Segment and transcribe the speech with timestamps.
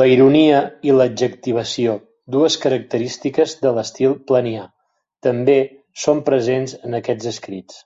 [0.00, 0.58] La ironia
[0.90, 1.96] i l'adjectivació,
[2.36, 4.62] dues característiques de l'estil planià,
[5.30, 5.58] també
[6.06, 7.84] són presents en aquests escrits.